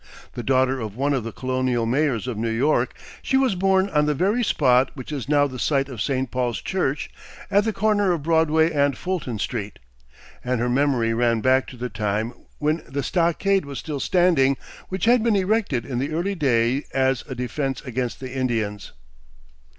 The 0.33 0.41
daughter 0.41 0.79
of 0.79 0.95
one 0.97 1.13
of 1.13 1.23
the 1.23 1.31
colonial 1.31 1.85
mayors 1.85 2.25
of 2.27 2.35
New 2.35 2.49
York, 2.49 2.95
she 3.21 3.37
was 3.37 3.53
born 3.53 3.87
on 3.91 4.07
the 4.07 4.15
very 4.15 4.43
spot 4.43 4.89
which 4.95 5.11
is 5.11 5.29
now 5.29 5.45
the 5.45 5.59
site 5.59 5.89
of 5.89 6.01
St. 6.01 6.31
Paul's 6.31 6.59
Church 6.59 7.11
at 7.51 7.65
the 7.65 7.71
corner 7.71 8.11
of 8.11 8.23
Broadway 8.23 8.71
and 8.71 8.97
Fulton 8.97 9.37
Street, 9.37 9.77
and 10.43 10.59
her 10.59 10.69
memory 10.69 11.13
ran 11.13 11.39
back 11.41 11.67
to 11.67 11.77
the 11.77 11.87
time 11.87 12.33
when 12.57 12.81
the 12.89 13.03
stockade 13.03 13.63
was 13.65 13.77
still 13.77 13.99
standing 13.99 14.57
which 14.89 15.05
had 15.05 15.21
been 15.21 15.35
erected 15.35 15.85
in 15.85 15.99
the 15.99 16.13
early 16.15 16.33
day 16.33 16.83
as 16.95 17.23
a 17.29 17.35
defense 17.35 17.79
against 17.81 18.19
the 18.19 18.33
Indians. 18.35 18.93